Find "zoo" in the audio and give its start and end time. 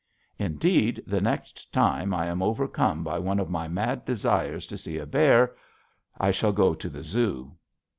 7.03-7.51